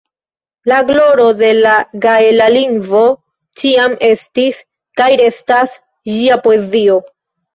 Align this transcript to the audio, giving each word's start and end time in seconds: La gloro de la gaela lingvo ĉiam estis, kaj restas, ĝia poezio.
La 0.71 0.77
gloro 0.85 1.25
de 1.41 1.49
la 1.65 1.73
gaela 2.05 2.47
lingvo 2.55 3.03
ĉiam 3.61 3.93
estis, 4.09 4.61
kaj 5.01 5.09
restas, 5.23 5.75
ĝia 6.15 6.39
poezio. 6.49 6.97